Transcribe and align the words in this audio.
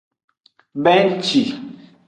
Benci. 0.83 1.41